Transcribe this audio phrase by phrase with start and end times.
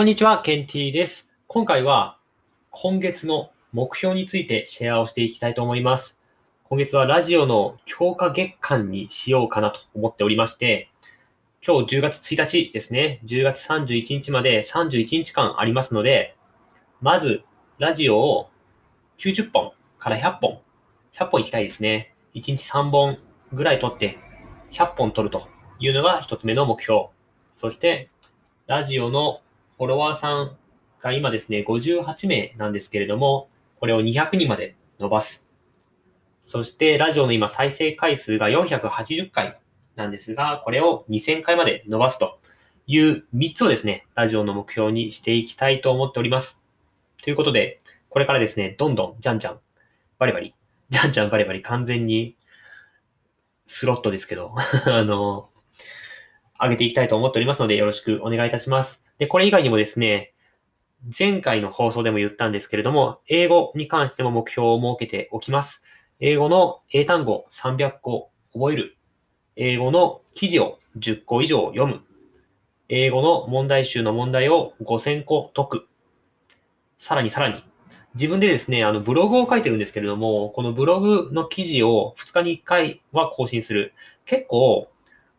[0.00, 1.28] こんにちは、ケンティーです。
[1.46, 2.16] 今回は
[2.70, 6.18] 今月の目標についてシェアをしていきたいと思います。
[6.64, 10.88] 今月はラジオの強化月間にしようかなと思っておりまして、
[11.62, 16.34] 今日10月1日ですね、10月31日まで31日間ありますので、
[17.02, 17.44] まず
[17.76, 18.48] ラジオを
[19.18, 20.60] 90本から100本、
[21.12, 22.14] 100本いきたいですね。
[22.34, 23.18] 1日3本
[23.52, 24.18] ぐらい取って
[24.72, 25.46] 100本取ると
[25.78, 27.08] いうのが一つ目の目標。
[27.52, 28.08] そして、
[28.66, 29.42] ラジオの
[29.80, 30.58] フォロワーさん
[31.00, 33.48] が今ですね、58名なんですけれども、
[33.78, 35.48] これを200人まで伸ばす。
[36.44, 39.58] そして、ラジオの今再生回数が480回
[39.96, 42.40] なんですが、これを2000回まで伸ばすと
[42.86, 46.62] いう3つをですね、ラジオの目標にしていきたいと思っております。
[47.22, 49.60] ということで、これからですね、どんどん、じゃんじゃん、
[50.18, 50.54] バリバリ、
[50.90, 52.36] じゃんじゃんバリバリ完全に
[53.64, 54.54] スロットですけど
[54.92, 55.48] あの、
[56.60, 59.02] 上げていきたいと思っておりますので、よろしくお願いいたします。
[59.20, 60.32] で、これ以外にもですね、
[61.16, 65.84] 前回の放送でも言ったんですけれども、英語に関しても目標を設けておきます。
[66.20, 68.96] 英語の英単語300個覚える。
[69.56, 72.00] 英語の記事を10個以上読む。
[72.88, 75.86] 英語の問題集の問題を5000個解く。
[76.96, 77.62] さらにさらに、
[78.14, 83.92] 自分でですね、あの、ブログを書いてるんですけれども、このブログの記事を2日に1回は更新する。
[84.24, 84.88] 結構、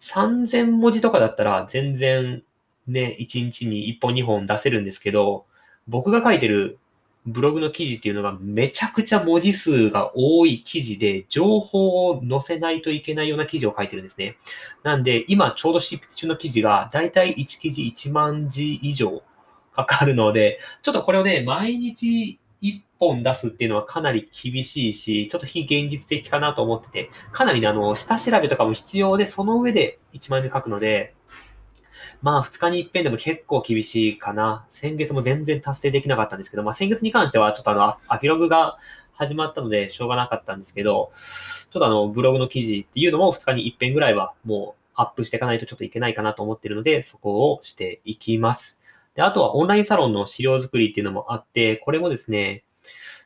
[0.00, 2.42] 3000文字とかだったら全然
[2.86, 5.46] ね、1日に1本2本出せるんですけど、
[5.88, 6.78] 僕が書いてる
[7.26, 14.36] ブログの記事っていうのがめちゃくちゃ文字数が多い記事で、情報を載せないといけないような記事を書いてるんですね。
[14.82, 19.22] なんで、今ちょうど執筆中の記事が、だいたい1記事1万字以上
[19.74, 31.14] かかるので、ちょっとこれをね、毎日1本出すっていうのはかなり厳しいし、ちょっと非現実的かなと思ってて、かなりね、あの、下調べとかも必要で、その上で1万字書くので、
[32.20, 34.66] まあ、2日に一遍でも結構厳しいかな。
[34.70, 38.78] 先月も全然達成できなかったんですけど、まあ、先月に関しては、ちょっとあの、アフィログが
[39.12, 41.12] 始まったので、しょうがなかったんですけど、
[41.70, 48.78] ちょっとあの、ブログの記事っていうのも2日に一遍ぐらいは、もう、アップしていかないとちょっといけないかなと思ってるので、そこをしていきます。
[49.14, 52.64] で、あとはオンラインサロンの資料作りっていうのもあって、これもですね、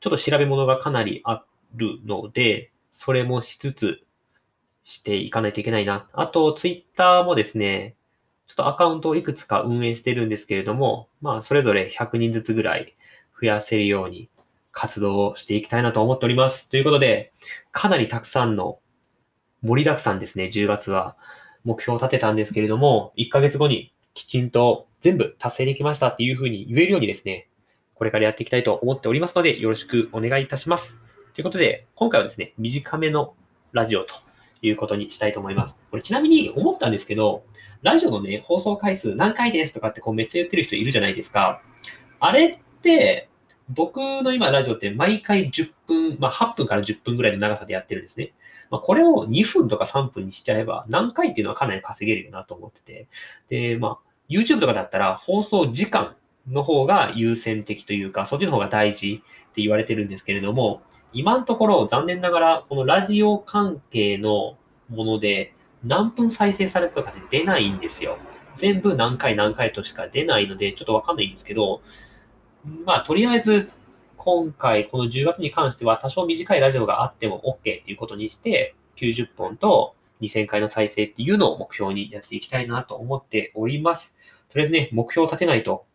[0.00, 1.44] ちょっと調べ物がかなりあ
[1.74, 4.04] るので、それもしつつ
[4.84, 6.08] していかないといけないな。
[6.12, 7.96] あと、ツイッターもですね、
[8.52, 12.94] ちょっとアカウントをいくつか運営してるんですけれども、まあ、それぞれ100人ずつぐらい
[13.40, 14.28] 増やせるように
[14.72, 16.68] 活動をしていきたいなと思っております。
[16.68, 17.32] ということで、
[17.70, 18.78] かなりたくさんの
[19.62, 21.16] 盛りだくさんですね、10月は
[21.64, 27.48] 目標を立てたんですけれども、1ヶ月後にきちんと全部達成できましたっていうふうに言えるようにですね、
[27.94, 31.00] これからやっていきたいと思っておりますので、よろしくお願いいたします。
[31.32, 33.32] ということで、今回はですね、短めの
[33.72, 34.14] ラジオと
[34.62, 35.76] いうことにしたいと思います。
[35.90, 37.44] これちなみに思ったんですけど、
[37.82, 41.62] ラジオのね、放送回数何回ですとかってこうめっちゃ言ってる人いるじゃないですか。
[42.20, 43.28] あれって、
[43.68, 48.32] 僕の今ラジオって毎回10分、まあ8分から10分ぐらいの長さでやってるんですね。
[48.70, 53.06] まあ、これを2分とか3分にしちゃえば何回っていうのはかなり稼げるよなと思ってて。
[53.48, 56.16] で、まあ YouTube とかだったら放送時間
[56.48, 60.82] の方が優先的というか、そっちの方が大事って言われてるんですけれども、
[61.12, 64.56] 今のところ残念ながらこのラジオ関係の
[64.88, 65.54] もので
[65.84, 68.18] 何分再生されたとかって出ないんですよ。
[68.54, 71.82] 全部何回何回としか出ないので、ちょっとわかんないんですけど、
[72.84, 73.70] まあ、とりあえず、
[74.16, 84.16] 今回、この10月に関しては、多少短いラジオがあっても OK っていうことにして、90本と2000回の再生っていうのを目標にやっていきたいなと思っております。
[84.50, 85.86] とりあえずね、目標を立てないと、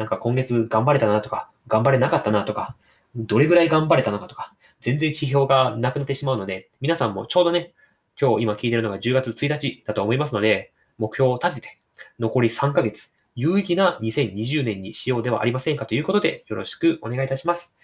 [0.00, 2.74] なんか今月頑張れたなとか、頑張れなかったなとか、
[3.14, 7.74] どれぐらい頑張れたのかとか、全然指標がなくなってしまうので、皆さんもちょうどね、
[8.18, 11.78] 今日今聞いてるのが10月1日だと思いますので、目標を立てて、
[12.18, 17.74] 残り3ヶ月、有意義な2020年にしようではありませんかということで、よろしくお願いいたします。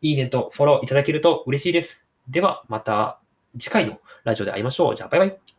[0.00, 2.06] いいねとフォローいただけると嬉しいです。
[2.28, 3.18] では、また
[3.58, 4.94] 次回のラジオで会いましょう。
[4.94, 5.57] じゃあ、バイバイ。